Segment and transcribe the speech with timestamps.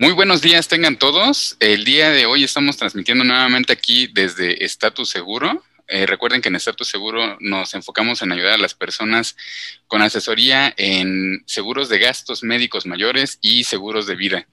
[0.00, 1.58] Muy buenos días tengan todos.
[1.60, 5.62] El día de hoy estamos transmitiendo nuevamente aquí desde Estatus Seguro.
[5.88, 9.36] Eh, recuerden que en Estatus Seguro nos enfocamos en ayudar a las personas
[9.88, 14.48] con asesoría en seguros de gastos médicos mayores y seguros de vida.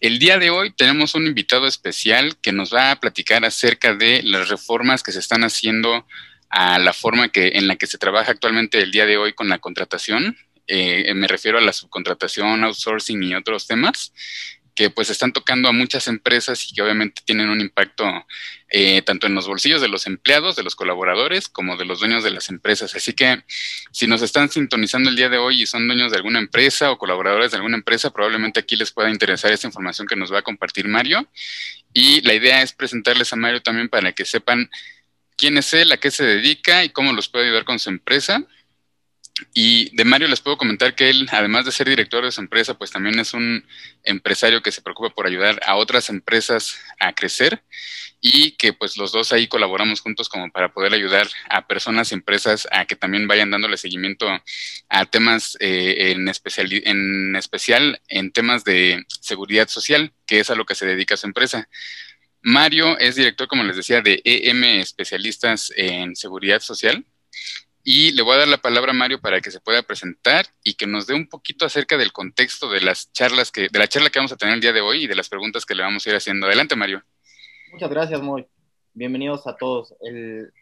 [0.00, 4.24] El día de hoy tenemos un invitado especial que nos va a platicar acerca de
[4.24, 6.04] las reformas que se están haciendo
[6.48, 9.48] a la forma que, en la que se trabaja actualmente el día de hoy con
[9.48, 10.36] la contratación.
[10.66, 14.12] Eh, me refiero a la subcontratación, outsourcing y otros temas
[14.74, 18.26] que pues están tocando a muchas empresas y que obviamente tienen un impacto
[18.68, 22.22] eh, tanto en los bolsillos de los empleados, de los colaboradores, como de los dueños
[22.22, 22.94] de las empresas.
[22.94, 23.42] Así que
[23.90, 26.98] si nos están sintonizando el día de hoy y son dueños de alguna empresa o
[26.98, 30.42] colaboradores de alguna empresa, probablemente aquí les pueda interesar esta información que nos va a
[30.42, 31.28] compartir Mario.
[31.92, 34.70] Y la idea es presentarles a Mario también para que sepan
[35.36, 38.44] quién es él, a qué se dedica y cómo los puede ayudar con su empresa.
[39.52, 42.78] Y de Mario les puedo comentar que él, además de ser director de su empresa,
[42.78, 43.64] pues también es un
[44.04, 47.62] empresario que se preocupa por ayudar a otras empresas a crecer
[48.20, 52.14] y que pues los dos ahí colaboramos juntos como para poder ayudar a personas y
[52.14, 54.28] empresas a que también vayan dándole seguimiento
[54.88, 60.54] a temas eh, en, especial, en especial en temas de seguridad social, que es a
[60.54, 61.68] lo que se dedica su empresa.
[62.42, 67.04] Mario es director, como les decía, de EM Especialistas en Seguridad Social
[67.82, 70.74] y le voy a dar la palabra a Mario para que se pueda presentar y
[70.74, 74.10] que nos dé un poquito acerca del contexto de las charlas que, de la charla
[74.10, 76.06] que vamos a tener el día de hoy y de las preguntas que le vamos
[76.06, 76.46] a ir haciendo.
[76.46, 77.02] Adelante, Mario.
[77.72, 78.46] Muchas gracias, Moy.
[78.92, 79.94] Bienvenidos a todos.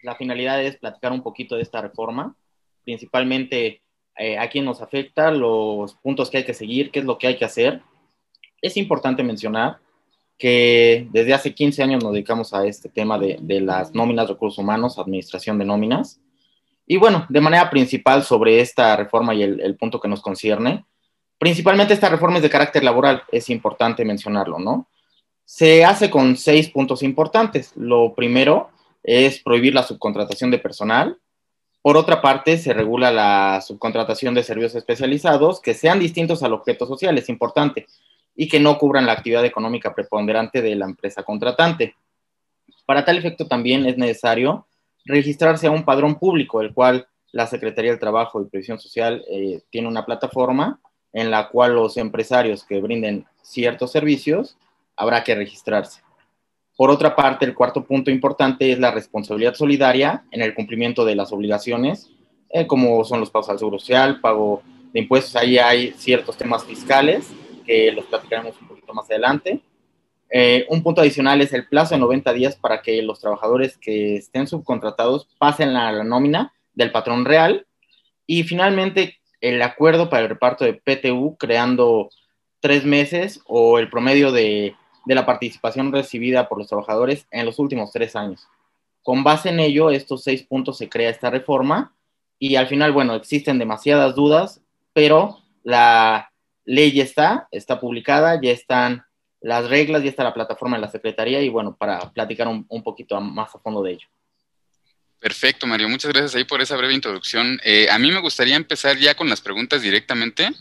[0.02, 2.36] la finalidad es platicar un poquito de esta reforma,
[2.84, 3.82] principalmente
[4.16, 7.26] eh, a quién nos afecta, los puntos que hay que seguir, qué es lo que
[7.26, 7.82] hay que hacer.
[8.62, 9.78] Es importante mencionar
[10.36, 14.58] que desde hace 15 años nos dedicamos a este tema de, de las nóminas, recursos
[14.58, 16.20] humanos, administración de nóminas
[16.90, 20.86] y bueno, de manera principal sobre esta reforma y el, punto que nos concierne,
[21.36, 24.88] principalmente esta reforma es de carácter laboral, es importante mencionarlo, ¿no?
[25.44, 27.72] Se hace con seis puntos importantes.
[27.76, 28.70] Lo primero
[29.02, 31.18] es prohibir la subcontratación de personal.
[31.82, 36.86] Por otra parte, se regula la subcontratación de servicios especializados que sean distintos al objeto
[36.86, 37.86] social, es importante,
[38.34, 41.96] y que no cubran la actividad económica preponderante de la empresa contratante.
[42.86, 44.66] Para tal efecto también es necesario
[45.08, 49.62] registrarse a un padrón público, el cual la Secretaría del Trabajo y Previsión Social eh,
[49.70, 50.80] tiene una plataforma
[51.12, 54.56] en la cual los empresarios que brinden ciertos servicios
[54.96, 56.02] habrá que registrarse.
[56.76, 61.16] Por otra parte, el cuarto punto importante es la responsabilidad solidaria en el cumplimiento de
[61.16, 62.10] las obligaciones,
[62.50, 65.34] eh, como son los pagos al seguro social, pago de impuestos.
[65.36, 67.28] Ahí hay ciertos temas fiscales
[67.66, 69.60] que los platicaremos un poquito más adelante.
[70.30, 74.16] Eh, un punto adicional es el plazo de 90 días para que los trabajadores que
[74.16, 77.66] estén subcontratados pasen a la nómina del patrón real.
[78.26, 82.10] Y finalmente, el acuerdo para el reparto de PTU creando
[82.60, 84.74] tres meses o el promedio de,
[85.06, 88.46] de la participación recibida por los trabajadores en los últimos tres años.
[89.02, 91.94] Con base en ello, estos seis puntos se crea esta reforma
[92.38, 94.60] y al final, bueno, existen demasiadas dudas,
[94.92, 96.30] pero la
[96.64, 99.04] ley está, está publicada, ya están
[99.40, 103.20] las reglas, ya está la plataforma de la Secretaría y bueno, para platicar un, poquito
[103.20, 104.08] más a fondo de ello.
[105.20, 105.88] Perfecto, Mario.
[105.88, 107.60] Muchas gracias ahí por esa breve introducción.
[107.64, 110.52] Eh, a mí me gustaría empezar ya con las preguntas directamente.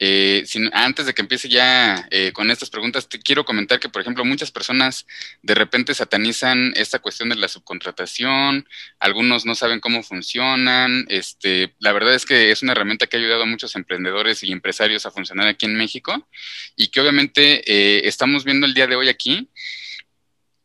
[0.00, 4.02] Eh, antes de que empiece ya eh, con estas preguntas, te quiero comentar que, por
[4.02, 5.06] ejemplo, muchas personas
[5.42, 11.06] de repente satanizan esta cuestión de la subcontratación, algunos no saben cómo funcionan.
[11.08, 14.50] Este, la verdad es que es una herramienta que ha ayudado a muchos emprendedores y
[14.50, 16.28] empresarios a funcionar aquí en México
[16.74, 19.48] y que obviamente estamos viendo el día de hoy aquí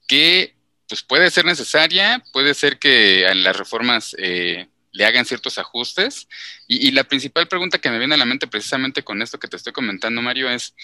[0.07, 0.60] que
[0.91, 6.27] pues puede ser necesaria, puede ser que las reformas le hagan ciertos ajustes.
[6.67, 9.55] Y, la principal pregunta que me viene a la mente precisamente con esto que te
[9.55, 10.75] estoy comentando, Mario, es,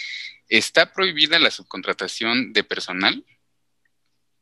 [0.47, 3.25] ¿está prohibida la subcontratación de personal?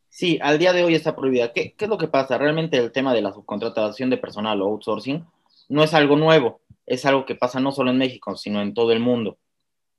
[0.07, 1.51] Sí, al día de hoy está prohibida.
[1.51, 2.37] ¿Qué, ¿Qué, es lo que pasa?
[2.37, 5.25] Realmente el tema de la subcontratación de personal o outsourcing
[5.67, 8.91] no es algo nuevo, es algo que pasa no solo en México, sino en todo
[8.91, 9.39] el mundo.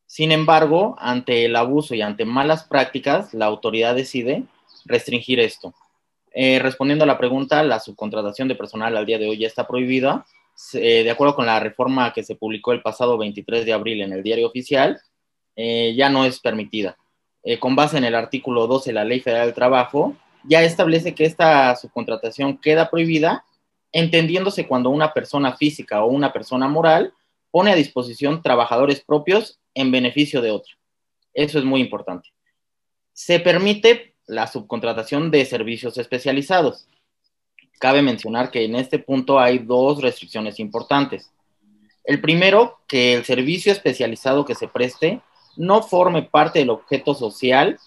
[0.07, 4.45] Sin embargo, ante el abuso y ante malas prácticas, la autoridad decide
[4.87, 5.75] restringir esto.
[6.33, 9.67] Eh, respondiendo a la pregunta, la subcontratación de personal al día de hoy ya está
[9.67, 10.25] prohibida.
[10.73, 14.23] de acuerdo con la reforma que se publicó el pasado 23 de abril en el
[14.23, 14.99] diario oficial,
[15.57, 16.99] eh, ya no es permitida.
[17.43, 21.15] Eh, con base en el artículo 12 de la Ley Federal del Trabajo, ya establece
[21.15, 23.45] que esta subcontratación queda prohibida,
[23.91, 27.15] entendiéndose cuando una persona física o una persona moral
[27.51, 30.77] pone a disposición trabajadores propios en beneficio de otro.
[31.33, 32.29] Eso es muy importante.
[33.13, 36.89] Se permite la subcontratación de servicios especializados.
[37.79, 41.31] Cabe mencionar que en este punto hay dos restricciones importantes.
[42.05, 45.21] El primero, que el servicio especializado que se preste
[45.57, 47.79] no forme parte del objeto social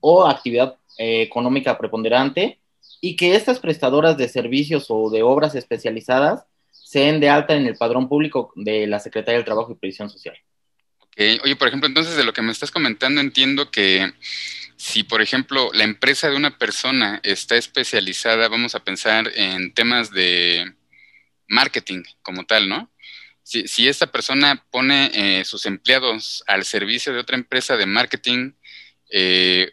[0.00, 2.58] o actividad eh, económica preponderante
[3.00, 7.66] y que estas prestadoras de servicios o de obras especializadas se den de alta en
[7.66, 10.36] el padrón público de la Secretaría del Trabajo y Previsión Social.
[11.18, 11.40] Okay.
[11.42, 14.12] Oye, por ejemplo, entonces de lo que me estás comentando entiendo que
[14.76, 20.12] si, por ejemplo, la empresa de una persona está especializada, vamos a pensar en temas
[20.12, 20.72] de
[21.48, 22.92] marketing como tal, ¿no?
[23.42, 28.52] Si, si esta persona pone eh, sus empleados al servicio de otra empresa de marketing,
[29.10, 29.72] eh,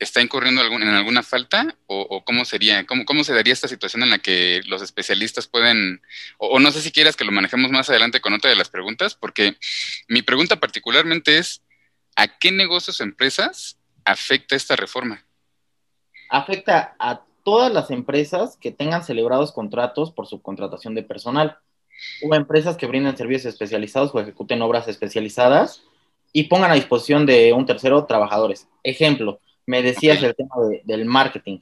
[0.00, 1.76] ¿está incurriendo en alguna falta?
[1.86, 2.84] ¿O, cómo sería?
[2.86, 6.02] Cómo, ¿Cómo, se daría esta situación en la que los especialistas pueden,
[6.38, 9.14] o, no sé si quieras que lo manejemos más adelante con otra de las preguntas,
[9.14, 9.56] porque
[10.08, 11.62] mi pregunta particularmente es,
[12.16, 15.24] ¿a qué negocios o empresas afecta esta reforma?
[16.30, 21.58] Afecta a todas las empresas que tengan celebrados contratos por subcontratación de personal,
[22.22, 25.82] o empresas que brinden servicios especializados o ejecuten obras especializadas
[26.32, 28.68] y pongan a disposición de un tercero trabajadores.
[28.82, 31.60] Ejemplo, me decías el tema del marketing.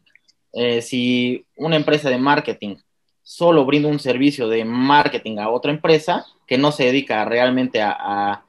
[0.54, 2.76] Eh, si una empresa de marketing
[3.22, 8.42] solo brinda un servicio de marketing a otra empresa que no se dedica realmente a,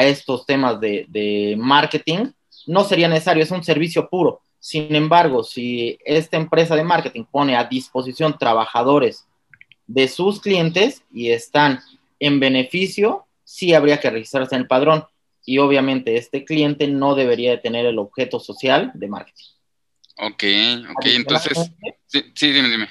[0.00, 2.32] estos temas de, marketing,
[2.66, 4.40] no sería necesario, es un servicio puro.
[4.58, 9.28] Sin embargo, si esta empresa de marketing pone a disposición trabajadores
[9.86, 11.78] de sus clientes y están
[12.18, 15.04] en beneficio, sí habría que registrarse en el padrón
[15.48, 19.46] y obviamente este cliente no debería de tener el objeto social de marketing.
[20.18, 20.44] Ok,
[20.90, 21.72] ok, entonces,
[22.06, 22.88] sí, dime, dime.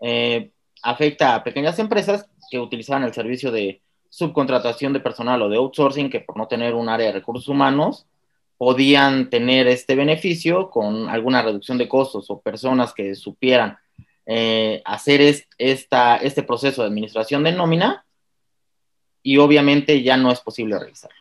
[0.00, 5.56] Eh, afecta a pequeñas empresas que utilizaban el servicio de subcontratación de personal o de
[5.56, 8.06] outsourcing que por no tener un área de recursos humanos
[8.56, 13.76] podían tener este beneficio con alguna reducción de costos o personas que supieran
[14.24, 15.20] eh, hacer
[15.58, 18.06] esta, este proceso de administración de nómina
[19.20, 21.17] y obviamente ya no es posible realizarlo.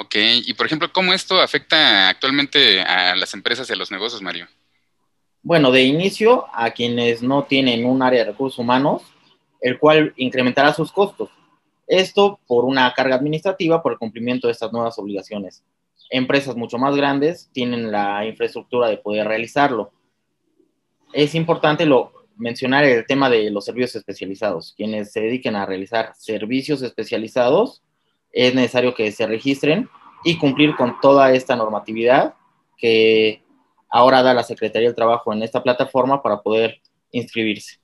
[0.00, 0.14] Ok,
[0.46, 4.46] y por ejemplo, ¿cómo esto afecta actualmente a las empresas y a los negocios, Mario?
[5.42, 9.02] Bueno, de inicio, a quienes no tienen un área de recursos humanos,
[9.60, 11.30] el cual incrementará sus costos.
[11.88, 15.64] Esto por una carga administrativa por el cumplimiento de estas nuevas obligaciones.
[16.10, 19.90] Empresas mucho más grandes tienen la infraestructura de poder realizarlo.
[21.12, 24.74] Es importante lo, mencionar el tema de los servicios especializados.
[24.76, 27.82] Quienes se dediquen a realizar servicios especializados
[28.32, 29.88] es necesario que se registren
[30.24, 32.34] y cumplir con toda esta normatividad
[32.76, 33.42] que
[33.90, 36.80] ahora da la Secretaría del Trabajo en esta plataforma para poder
[37.10, 37.78] inscribirse.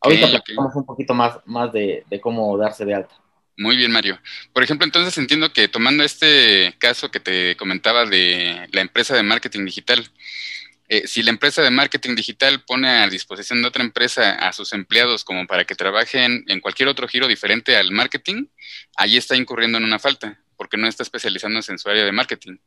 [0.00, 3.14] Ahorita platicamos un poquito más, más de, cómo darse de alta.
[3.56, 4.18] Muy bien, Mario.
[4.52, 9.22] Por ejemplo, entonces entiendo que tomando este caso que te comentaba de la empresa de
[9.22, 10.08] marketing digital,
[10.94, 14.74] eh, si la empresa de marketing digital pone a disposición de otra empresa a sus
[14.74, 18.48] empleados como para que trabajen en cualquier otro giro diferente al marketing,
[18.98, 22.58] ahí está incurriendo en una falta, porque no está especializándose en su área de marketing.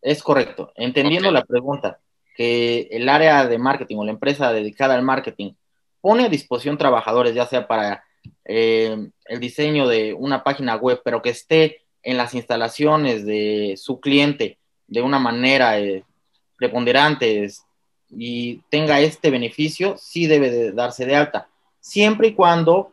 [0.00, 0.72] Es correcto.
[0.74, 2.00] Entendiendo la pregunta,
[2.34, 5.52] que el área de marketing o la empresa dedicada al marketing
[6.00, 8.02] pone a disposición trabajadores, ya sea para
[8.44, 8.96] eh,
[9.26, 14.58] el diseño de una página web, pero que esté en las instalaciones de su cliente
[14.88, 16.04] de una manera eh,
[16.62, 17.50] preponderante
[18.08, 21.48] y tenga este beneficio, sí debe de darse de alta,
[21.80, 22.92] siempre y cuando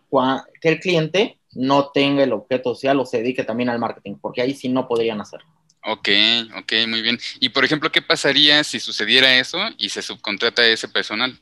[0.60, 4.42] que el cliente no tenga el objeto social o se dedique también al marketing, porque
[4.42, 5.48] ahí sí no podrían hacerlo.
[5.86, 6.10] Ok,
[6.58, 7.20] ok, muy bien.
[7.40, 11.40] Y por ejemplo, ¿qué pasaría si sucediera eso y se subcontrata a ese personal?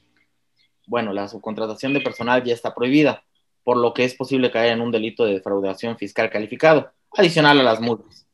[0.86, 3.24] Bueno, la subcontratación de personal ya está prohibida,
[3.63, 7.63] por lo que es posible caer en un delito de defraudación fiscal calificado, adicional a
[7.63, 8.26] las multas.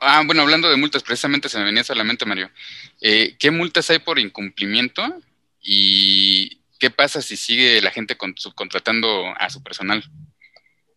[0.00, 2.50] Ah, bueno, hablando de multas, precisamente se me venía solamente, Mario.
[3.00, 5.02] Eh, ¿Qué multas hay por incumplimiento
[5.60, 10.04] y qué pasa si sigue la gente subcontratando a su personal?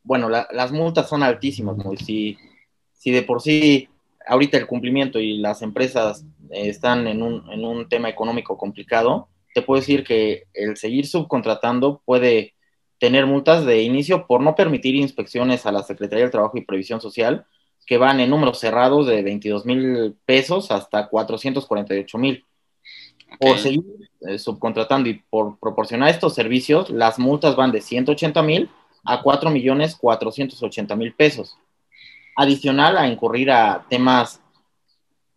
[0.03, 2.37] Bueno, las multas son altísimas, Si,
[2.93, 3.87] si de por sí
[4.25, 9.29] ahorita el cumplimiento y las empresas eh, están en un, en un tema económico complicado,
[9.53, 12.55] te puedo decir que el seguir subcontratando puede
[12.99, 17.01] tener multas de inicio por no permitir inspecciones a la Secretaría del Trabajo y Previsión
[17.01, 17.45] Social,
[17.85, 22.45] que van en números cerrados de 22 mil pesos hasta 448 mil.
[23.39, 23.83] Por seguir
[24.21, 28.69] eh, subcontratando y por proporcionar estos servicios, las multas van de 180 mil
[29.05, 31.57] a 4 millones 480 mil pesos
[32.35, 34.41] adicional a incurrir a temas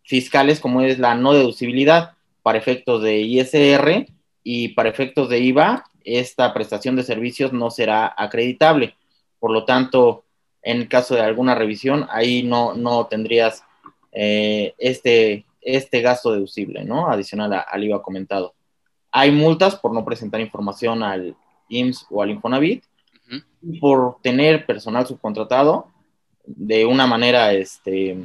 [0.03, 4.07] fiscales como es la no deducibilidad para efectos de ISR
[4.43, 8.95] y para efectos de IVA, esta prestación de servicios no será acreditable.
[9.39, 10.24] Por lo tanto,
[10.65, 13.63] en caso de alguna revisión, ahí no, no tendrías
[14.11, 17.07] eh, este, este gasto deducible, ¿no?
[17.07, 18.55] Adicional al IVA comentado.
[19.11, 21.37] Hay multas por no presentar información al
[21.69, 22.83] IMSS o al Infonavit,
[23.79, 25.87] por tener personal subcontratado,
[26.45, 28.17] de una manera este,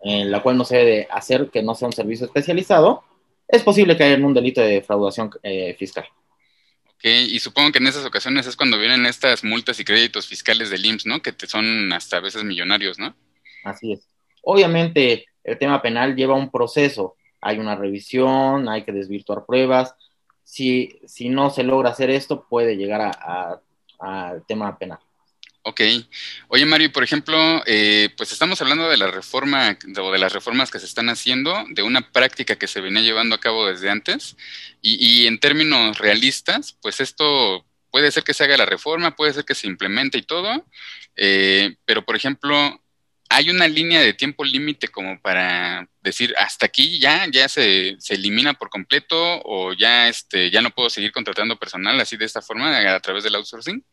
[0.00, 3.02] en la cual no se debe hacer que no sea un servicio especializado,
[3.48, 6.04] es posible caer en un delito de defraudación eh, fiscal.
[7.02, 10.84] Y supongo que en esas ocasiones es cuando vienen estas multas y créditos fiscales del
[10.84, 11.22] IMSS, ¿no?
[11.22, 13.14] Que te son hasta a veces millonarios, ¿no?
[13.64, 14.08] Así es.
[14.42, 17.16] Obviamente, el tema penal lleva un proceso.
[17.40, 19.94] Hay una revisión, hay que desvirtuar pruebas.
[20.42, 23.12] Si, si no se logra hacer esto, puede llegar
[24.00, 24.98] al tema penal.
[25.68, 25.82] Ok.
[26.48, 30.70] Oye, Mario, por ejemplo, eh, pues estamos hablando de la reforma o de las reformas
[30.70, 34.38] que se están haciendo, de una práctica que se venía llevando a cabo desde antes,
[34.80, 39.44] y, en términos realistas, pues esto puede ser que se haga la reforma, puede ser
[39.44, 40.64] que se implemente y todo,
[41.16, 42.82] eh, pero por ejemplo,
[43.28, 48.14] hay una línea de tiempo límite como para decir hasta aquí ya, ya se, se,
[48.14, 52.40] elimina por completo o ya, este, ya no puedo seguir contratando personal así de esta
[52.40, 53.84] forma a través del outsourcing.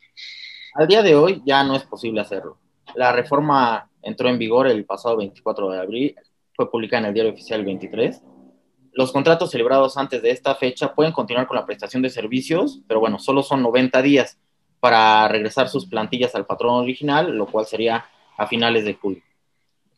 [0.76, 2.58] Al día de hoy ya no es posible hacerlo.
[2.96, 6.16] La reforma entró en vigor el pasado 24 de abril,
[6.54, 8.22] fue publicada en el diario oficial el 23.
[8.92, 13.00] Los contratos celebrados antes de esta fecha pueden continuar con la prestación de servicios, pero
[13.00, 14.38] bueno, solo son 90 días
[14.82, 18.06] para regresar sus plantillas al patrón original, lo cual sería
[18.36, 19.24] a finales de julio.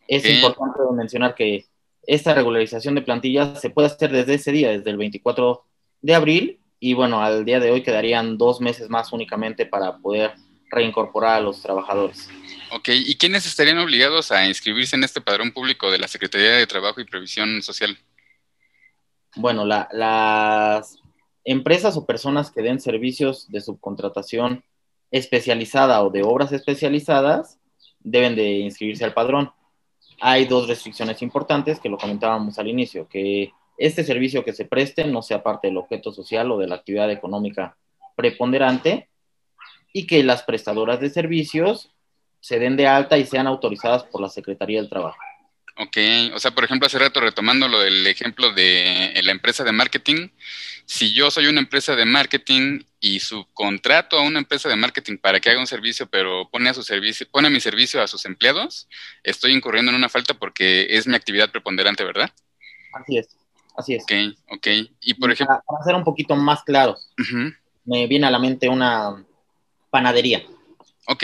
[0.08, 1.66] Es importante mencionar que
[2.04, 5.64] esta regularización de plantillas se puede hacer desde ese día, desde el 24
[6.04, 10.36] de abril, y bueno, al día de hoy quedarían dos meses más únicamente para poder
[10.70, 12.30] reincorporar a los trabajadores.
[12.72, 16.68] Ok, ¿y quiénes estarían obligados a inscribirse en este padrón público de la Secretaría de
[16.68, 17.98] Trabajo y Previsión Social?
[19.36, 21.00] Bueno, las
[21.44, 24.64] empresas o personas que den servicios de subcontratación
[25.12, 27.60] especializada o de obras especializadas
[28.00, 29.52] deben de inscribirse al padrón.
[30.20, 35.06] Hay dos restricciones importantes que lo comentábamos al inicio, que este servicio que se preste
[35.06, 37.78] no sea parte del objeto social o de la actividad económica
[38.16, 39.10] preponderante
[39.94, 41.92] y que las prestadoras de servicios
[42.40, 45.18] se den de alta y sean autorizadas por la Secretaría del Trabajo.
[45.80, 45.98] Ok,
[46.34, 50.30] o sea, por ejemplo, hace rato retomando lo del ejemplo de la empresa de marketing,
[50.86, 55.40] si yo soy una empresa de marketing y subcontrato a una empresa de marketing para
[55.40, 58.88] que haga un servicio, pero pone a su servicio, pone mi servicio a sus empleados,
[59.22, 62.32] estoy incurriendo en una falta porque es mi actividad preponderante, ¿verdad?
[62.94, 63.38] Así es,
[63.76, 64.04] así es.
[64.04, 64.14] Ok,
[64.50, 64.68] ok.
[65.02, 65.62] Y por ejemplo.
[65.68, 67.12] Para, ser un poquito más claros,
[67.86, 69.24] me viene a la mente una,
[69.90, 70.44] panadería.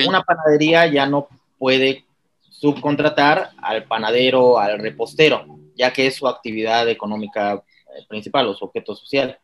[0.07, 1.27] Una panadería ya no
[1.57, 2.05] puede
[2.49, 8.65] subcontratar al panadero, al repostero, ya que es su actividad económica eh, principal o su
[8.65, 9.37] objeto social.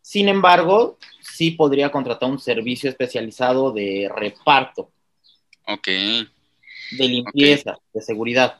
[0.00, 4.90] Sin embargo, sí podría contratar un servicio especializado de reparto.
[5.66, 5.86] Ok.
[5.86, 8.58] De limpieza, de seguridad.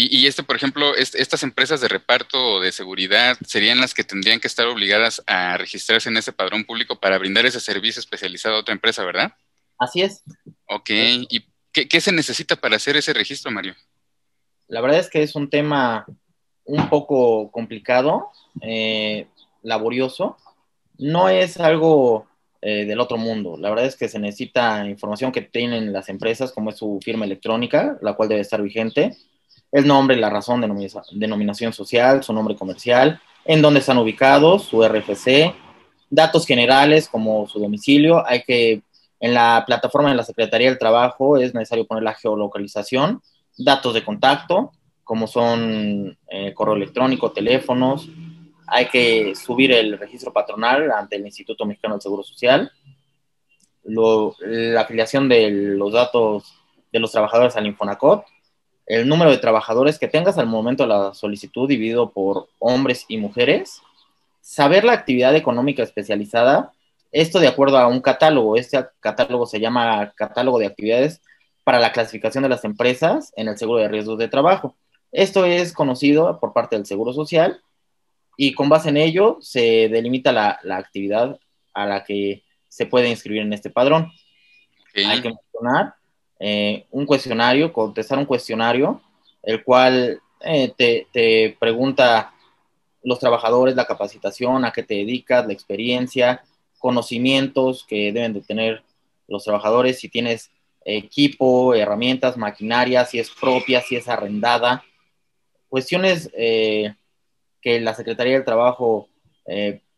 [0.00, 4.04] Y, y este, por ejemplo, estas empresas de reparto o de seguridad serían las que
[4.04, 8.54] tendrían que estar obligadas a registrarse en ese padrón público para brindar ese servicio especializado
[8.54, 9.32] a otra empresa, ¿verdad?
[9.76, 10.22] Así es.
[10.68, 13.74] Ok, ¿y qué, se necesita para hacer ese registro, Mario?
[14.68, 16.06] La verdad es que es un tema
[16.64, 18.28] un poco complicado,
[18.62, 19.26] eh,
[19.64, 20.36] laborioso.
[20.96, 22.28] No es algo
[22.62, 23.56] eh, del otro mundo.
[23.56, 27.24] La verdad es que se necesita información que tienen las empresas, como es su firma
[27.24, 29.16] electrónica, la cual debe estar vigente
[29.72, 30.60] el nombre, la razón,
[31.12, 35.54] denominación social, su nombre comercial, en dónde están ubicados, su RFC,
[36.10, 38.26] datos generales como su domicilio.
[38.26, 38.82] Hay que,
[39.20, 43.22] en la plataforma de la Secretaría del Trabajo es necesario poner la geolocalización,
[43.58, 44.72] datos de contacto,
[45.04, 48.08] como son eh, correo electrónico, teléfonos.
[48.66, 52.70] Hay que subir el registro patronal ante el Instituto Mexicano del Seguro Social.
[53.84, 56.54] la afiliación de los datos
[56.92, 58.24] de los trabajadores al Infonacot
[58.88, 63.18] el número de trabajadores que tengas al momento de la solicitud dividido por hombres y
[63.18, 63.82] mujeres,
[64.40, 66.72] saber la actividad económica especializada,
[67.12, 71.20] esto de acuerdo a un catálogo, este catálogo se llama catálogo de actividades
[71.64, 74.74] para la clasificación de las empresas en el seguro de riesgos de trabajo.
[75.12, 77.60] Esto es conocido por parte del Seguro Social
[78.38, 81.38] y con base en ello se delimita la, actividad
[81.74, 84.10] a la que se puede inscribir en este padrón.
[84.94, 85.94] Hay que mencionar
[86.40, 89.00] eh, un cuestionario, contestar un cuestionario,
[89.42, 90.72] el cual eh,
[91.12, 92.32] te, pregunta
[93.02, 96.42] los trabajadores, la capacitación, a qué te dedicas, la experiencia,
[96.78, 98.82] conocimientos que deben de tener
[99.26, 100.50] los trabajadores, si tienes
[100.84, 104.84] equipo, herramientas, maquinaria, si es propia, si es arrendada,
[105.68, 106.94] cuestiones eh,
[107.60, 109.08] que la Secretaría del Trabajo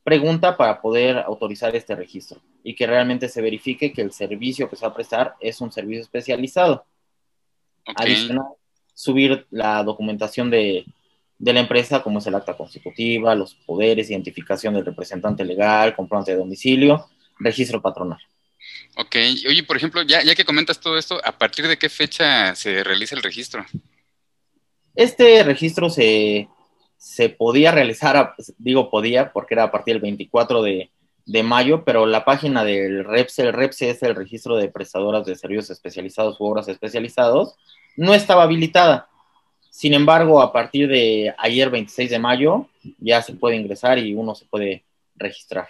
[0.04, 4.76] pregunta para poder autorizar este registro y que realmente se verifique que el servicio que
[4.76, 6.84] se va a prestar es un servicio especializado.
[7.96, 8.46] Adicional,
[8.94, 10.84] subir la documentación de,
[11.38, 16.32] de, la empresa, como es el acta constitutiva, los poderes, identificación del representante legal, comprobante
[16.32, 17.06] de domicilio,
[17.38, 18.18] registro patronal.
[18.96, 19.16] Ok,
[19.48, 22.84] oye, por ejemplo, ya, ya que comentas todo esto, ¿a partir de qué fecha se
[22.84, 23.64] realiza el registro?
[24.94, 26.48] Este registro se,
[26.98, 30.90] se podía realizar, digo podía, porque era a partir del 24 de,
[31.30, 35.36] de mayo, pero la página del REPSE, el REPSE es el registro de prestadoras de
[35.36, 37.54] servicios especializados u obras especializados,
[37.96, 39.08] no estaba habilitada.
[39.70, 42.66] Sin embargo, a partir de ayer 26 de mayo
[42.98, 44.82] ya se puede ingresar y uno se puede
[45.14, 45.68] registrar.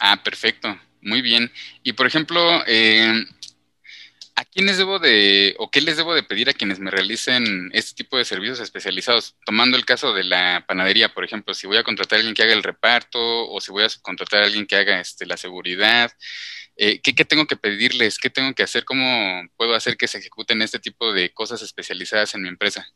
[0.00, 1.48] Ah, perfecto, muy bien.
[1.84, 3.24] Y por ejemplo, eh,
[4.38, 7.96] ¿a quiénes debo de, o qué les debo de pedir a quienes me realicen este
[7.96, 9.36] tipo de servicios especializados?
[9.44, 12.44] Tomando el caso de la panadería, por ejemplo, si voy a contratar a alguien que
[12.44, 13.18] haga el reparto
[13.50, 16.12] o si voy a contratar a alguien que haga este, la seguridad,
[16.76, 18.18] eh, ¿qué, ¿qué, tengo que pedirles?
[18.18, 18.84] ¿Qué tengo que hacer?
[18.84, 22.86] ¿Cómo puedo hacer que se ejecuten este tipo de cosas especializadas en mi empresa?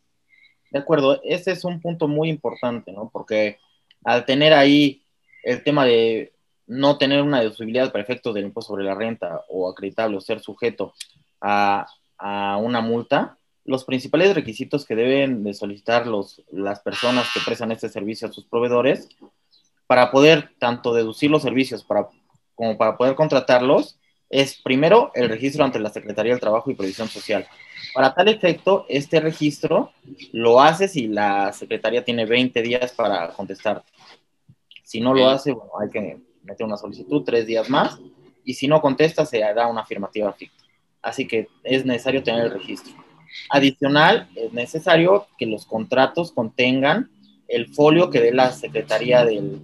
[0.71, 3.11] De acuerdo, ese es un punto muy importante, ¿no?
[3.13, 3.59] Porque
[4.05, 5.03] al tener ahí
[5.43, 6.33] el tema de
[6.69, 10.39] no tener una deducibilidad para efectos del impuesto sobre la renta o acreditable o ser
[10.39, 10.95] sujeto
[11.43, 17.41] a, a, una multa, los principales requisitos que deben de solicitar los, las personas que
[17.45, 19.09] prestan este servicio a sus proveedores
[19.87, 22.09] para poder tanto deducir los servicios para
[22.55, 23.99] como para poder contratarlos,
[24.31, 27.47] es primero el registro ante la Secretaría del Trabajo y Previsión Social.
[27.93, 29.93] Para tal efecto, este registro
[30.33, 33.83] lo hace si la Secretaría tiene 20 días para contestar.
[34.85, 37.99] Si no lo hace, bueno, hay que meter una solicitud tres días más
[38.45, 40.62] y si no contesta, se da una afirmativa ficta.
[41.03, 42.95] Así que es necesario tener el registro.
[43.51, 47.11] Adicional, es necesario que los contratos contengan
[47.49, 49.61] el folio que dé la Secretaría del,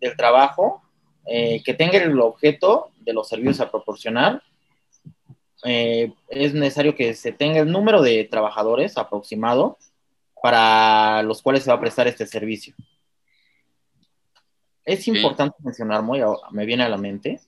[0.00, 0.82] del Trabajo
[1.26, 4.42] eh, que tenga el objeto de los servicios a proporcionar.
[5.64, 9.78] Eh, es necesario que se tenga el número de trabajadores aproximado
[10.42, 12.74] para los cuales se va a prestar este servicio.
[14.84, 16.20] Es importante mencionar, muy,
[16.50, 17.40] me viene a la mente,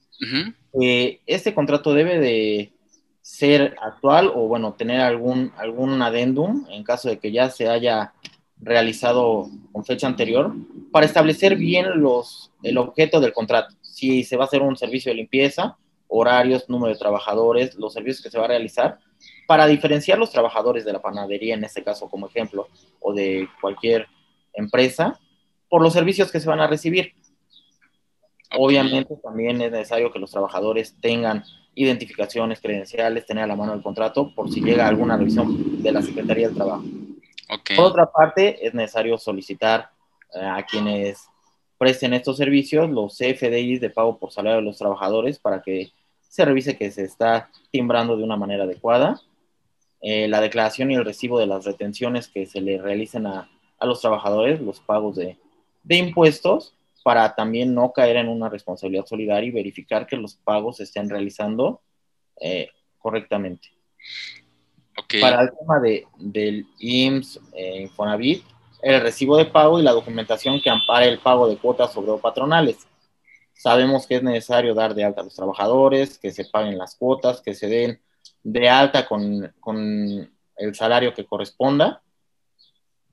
[0.73, 2.73] que este contrato debe de
[3.25, 8.13] ser actual o, bueno, tener algún, algún adendum en caso de que ya se haya
[8.61, 10.53] realizado con fecha anterior
[10.93, 13.75] para establecer bien los, el objeto del contrato.
[13.81, 18.23] Si se va a hacer un servicio de limpieza, horarios, número de trabajadores, los servicios
[18.23, 18.99] que se va a realizar,
[19.47, 22.69] para diferenciar los trabajadores de la panadería, en este caso como ejemplo,
[23.01, 24.07] o de cualquier
[24.53, 25.19] empresa,
[25.71, 27.15] por los servicios que se van a recibir.
[28.59, 31.43] Obviamente también es necesario que los trabajadores tengan
[31.75, 36.03] identificaciones, credenciales, tener a la mano el contrato por si llega alguna revisión de la
[36.03, 36.85] Secretaría del Trabajo.
[37.77, 39.91] Por otra parte, es necesario solicitar
[40.35, 41.29] eh, a quienes
[41.79, 46.45] presten estos servicios los CFDIs de pago por salario de los trabajadores para que se
[46.45, 49.21] revise que se está timbrando de una manera adecuada.
[50.01, 53.87] Eh, la declaración y el recibo de las retenciones que se le realicen a, a
[53.87, 55.39] los trabajadores, los pagos de,
[55.83, 60.79] de, impuestos, para también no caer en una responsabilidad solidaria y verificar que los pagos
[60.79, 61.83] se estén realizando
[62.41, 63.69] eh, correctamente.
[65.21, 68.43] Para el tema de, del IMSS, eh, Infonavit,
[68.81, 72.87] el recibo de pago y la documentación que ampare el pago de cuotas sobre patronales.
[73.53, 77.43] Sabemos que es necesario dar de alta a los trabajadores, que se paguen las cuotas,
[77.43, 78.01] que se den
[78.43, 82.03] de alta con, con el salario que corresponda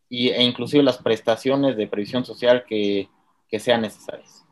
[0.08, 3.10] y, e inclusive las prestaciones de previsión social que,
[3.52, 4.44] que sean necesarias.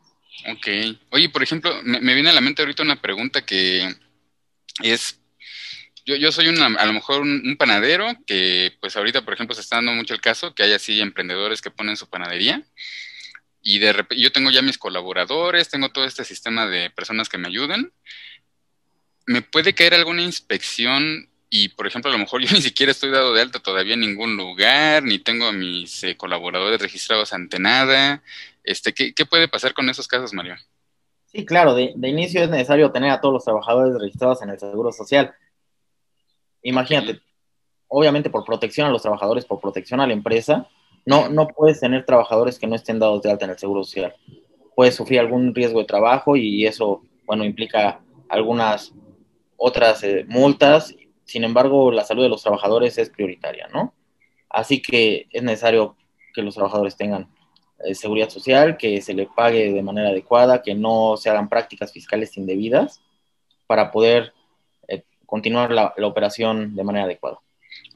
[0.48, 0.68] Ok.
[1.12, 3.90] Oye, por ejemplo, me, viene a la mente ahorita una pregunta que
[4.84, 5.20] es
[6.06, 9.62] yo, yo soy una, a lo mejor un, panadero que pues ahorita, por ejemplo, se
[9.62, 12.64] está dando mucho el caso que hay así emprendedores que ponen su panadería
[13.62, 17.38] y de repente yo tengo ya mis colaboradores, tengo todo este sistema de personas que
[17.38, 17.92] me ayudan.
[19.28, 23.12] ¿Me puede caer alguna inspección y, por ejemplo, a lo mejor yo ni siquiera estoy
[23.12, 27.60] dado de alta todavía en ningún lugar, ni tengo a mis eh, colaboradores registrados ante
[27.60, 28.24] nada?
[28.70, 30.54] Este, ¿qué, ¿Qué puede pasar con esos casos, Mario?
[31.26, 34.60] Sí, claro, de, de, inicio es necesario tener a todos los trabajadores registrados en el
[34.60, 35.34] Seguro Social.
[36.62, 37.20] Imagínate,
[37.88, 40.70] obviamente por protección a los trabajadores, por protección a la empresa,
[41.04, 44.14] no, no puedes tener trabajadores que no estén dados de alta en el Seguro Social.
[44.76, 48.94] Puedes sufrir algún riesgo de trabajo y eso, bueno, implica algunas
[49.58, 50.96] otras eh, multas.
[51.26, 53.96] Sin embargo, la salud de los trabajadores es prioritaria, ¿no?
[54.48, 55.96] Así que es necesario
[56.36, 57.30] que los trabajadores tengan
[57.84, 61.92] eh, seguridad social, que se le pague de manera adecuada, que no se hagan prácticas
[61.92, 63.02] fiscales indebidas
[63.68, 64.34] para poder
[65.30, 67.38] continuar la, la, operación de manera adecuada.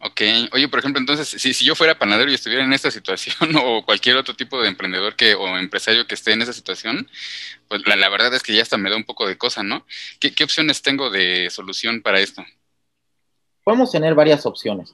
[0.01, 3.35] Ok, oye, por ejemplo, entonces, si, si, yo fuera panadero y estuviera en esta situación,
[3.57, 7.09] o cualquier otro tipo de emprendedor que, o empresario que esté en esa situación,
[7.67, 9.85] pues la, la verdad es que ya hasta me da un poco de cosa, ¿no?
[10.19, 12.45] ¿Qué, ¿Qué, opciones tengo de solución para esto?
[13.63, 14.93] Podemos tener varias opciones.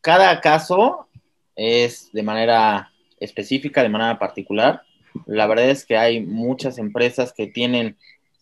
[0.00, 1.08] Cada caso
[1.56, 4.82] es de manera específica, de manera particular.
[5.26, 7.96] La verdad es que hay muchas empresas que tienen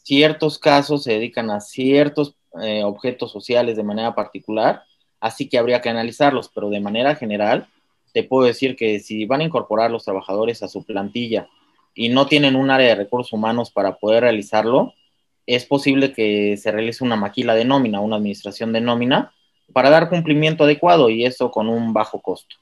[0.07, 4.85] ciertos casos se dedican a ciertos eh, objetos sociales de manera particular,
[5.19, 7.67] así que habría que analizarlos, pero de manera general
[8.13, 11.49] te puedo decir que si van a incorporar los trabajadores a su plantilla
[11.93, 14.95] y no tienen un área de recursos humanos para poder realizarlo,
[15.45, 19.33] es posible que se realice una maquila de nómina, una administración de nómina,
[19.73, 22.55] para dar cumplimiento adecuado y esto con un bajo costo.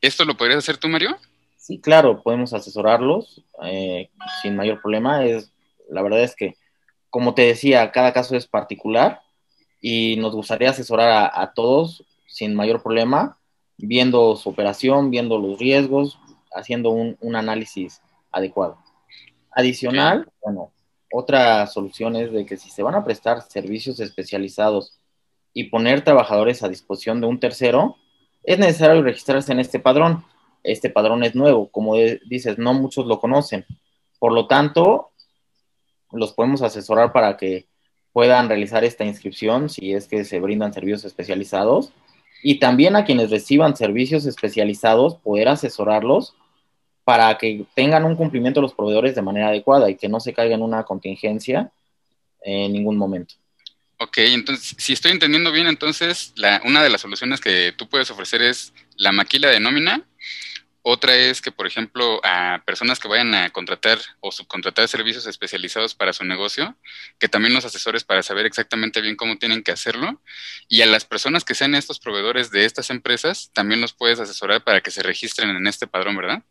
[0.00, 1.16] ¿Esto lo podrías hacer tú, Mario?
[1.62, 4.10] Sí, claro, podemos asesorarlos eh,
[4.42, 5.24] sin mayor problema.
[5.24, 5.52] Es,
[5.88, 6.56] la verdad es que,
[7.08, 9.22] como te decía, cada caso es particular
[9.80, 13.38] y nos gustaría asesorar a todos sin mayor problema
[13.76, 16.18] viendo su operación, viendo los riesgos,
[16.54, 18.78] haciendo un, análisis adecuado.
[19.50, 20.72] Adicional, bueno,
[21.12, 24.98] otra solución es de que si se van a prestar servicios especializados
[25.52, 27.96] y poner trabajadores a disposición de un tercero,
[28.44, 30.24] es necesario registrarse en este padrón.
[30.62, 33.66] Este padrón es nuevo, como dices, no muchos lo conocen.
[34.18, 35.10] Por lo tanto,
[36.12, 37.66] los podemos asesorar para que
[38.12, 41.92] puedan realizar esta inscripción si es que se brindan servicios especializados
[42.42, 46.34] y también a quienes reciban servicios especializados, poder asesorarlos
[47.04, 50.32] para que tengan un cumplimiento de los proveedores de manera adecuada y que no se
[50.32, 51.72] caiga en una contingencia
[52.42, 53.34] en ningún momento.
[53.98, 58.10] Ok, entonces, si estoy entendiendo bien, entonces la, una de las soluciones que tú puedes
[58.10, 60.04] ofrecer es la maquila de nómina
[60.84, 65.94] otra es que, por ejemplo, a personas que vayan a contratar o subcontratar servicios especializados
[65.94, 66.76] para su negocio,
[67.20, 70.20] que también los asesores para saber exactamente bien cómo tienen que hacerlo.
[70.68, 74.64] Y a las personas que sean estos proveedores de estas empresas, también los puedes asesorar
[74.64, 76.42] para que se registren en este padrón, ¿verdad?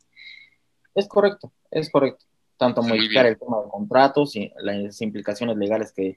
[0.96, 2.26] Es correcto, es correcto.
[2.56, 6.15] Tanto modificar el tema de contratos y las implicaciones legales que,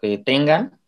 [0.00, 0.80] que tengan,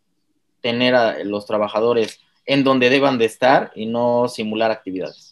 [0.60, 5.27] tener a los trabajadores en donde deban de estar y no simular actividades.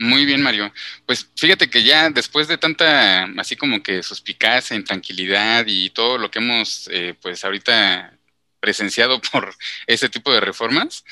[0.00, 0.72] Muy bien, Mario.
[1.04, 6.30] Pues fíjate que ya después de tanta, así como que suspicacia, intranquilidad y todo lo
[6.30, 8.18] que hemos, eh, pues ahorita
[8.60, 9.54] presenciado por
[9.86, 11.04] ese tipo de reformas,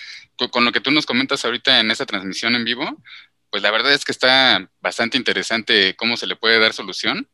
[0.50, 3.02] con, lo que tú nos comentas ahorita en esta transmisión en vivo,
[3.50, 7.28] pues la verdad es que está bastante interesante cómo se le puede dar solución.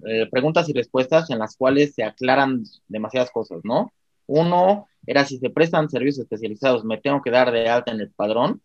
[0.06, 3.92] eh, preguntas y respuestas en las cuales se aclaran demasiadas cosas, ¿no?
[4.26, 8.10] Uno era si se prestan servicios especializados, me tengo que dar de alta en el
[8.10, 8.60] padrón.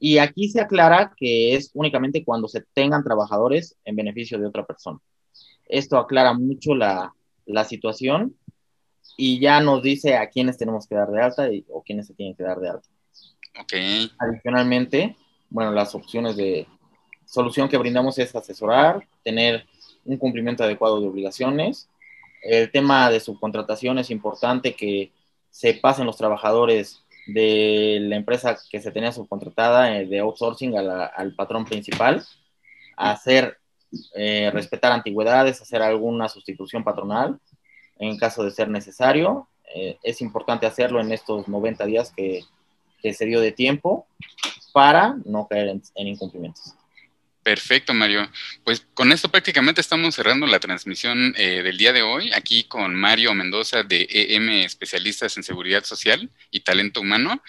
[0.00, 4.64] Y aquí se aclara que es únicamente cuando se tengan trabajadores en beneficio de otra
[4.64, 4.98] persona.
[5.66, 7.12] Esto aclara mucho la,
[7.46, 8.36] la situación
[9.16, 12.14] y ya nos dice a quiénes tenemos que dar de alta y, o quiénes se
[12.14, 12.88] tienen que dar de alta.
[13.62, 14.10] Okay.
[14.18, 15.16] Adicionalmente,
[15.50, 16.66] bueno, las opciones de
[17.24, 19.66] solución que brindamos es asesorar, tener
[20.08, 21.88] un cumplimiento adecuado de obligaciones.
[22.42, 25.12] El tema de subcontratación es importante que
[25.50, 31.34] se pasen los trabajadores de la empresa que se tenía subcontratada eh, de outsourcing al
[31.34, 32.24] patrón principal,
[32.96, 33.58] hacer
[34.14, 37.38] eh, respetar antigüedades, hacer alguna sustitución patronal
[37.98, 39.46] en caso de ser necesario.
[39.74, 42.44] Eh, es importante hacerlo en estos 90 días que,
[43.00, 44.06] se dio de tiempo
[44.72, 46.74] para no caer en incumplimientos.
[47.48, 48.30] Perfecto, Mario.
[48.62, 52.94] Pues con esto prácticamente estamos cerrando la transmisión eh, del día de hoy, aquí con
[52.94, 57.42] Mario Mendoza de EM Especialistas en Seguridad Social y Talento Humano.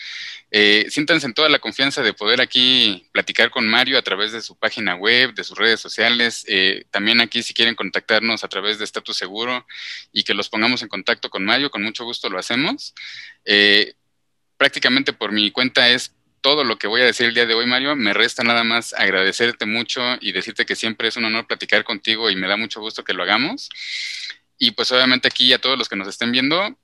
[0.51, 4.41] Eh, siéntanse en toda la confianza de poder aquí platicar con Mario a través de
[4.41, 6.45] su página web, de sus redes sociales.
[6.47, 9.67] Eh, también aquí si quieren contactarnos a través de Estatus Seguro
[10.13, 12.93] y que los pongamos en contacto con Mario, con mucho gusto lo hacemos.
[14.55, 17.65] prácticamente por mi cuenta es todo lo que voy a decir el día de hoy,
[17.65, 17.95] Mario.
[17.95, 22.29] Me resta nada más agradecerte mucho y decirte que siempre es un honor platicar contigo
[22.29, 23.69] y me da mucho gusto que lo hagamos.
[24.57, 26.77] Y pues obviamente aquí a todos los que nos estén viendo,